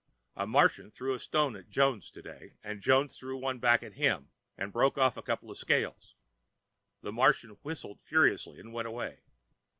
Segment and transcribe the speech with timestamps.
[0.35, 4.31] A Martian threw a stone at Jones today, and Jones threw one back at him
[4.57, 6.15] and broke off a couple of scales.
[7.03, 9.19] The Martian whistled furiously and went away.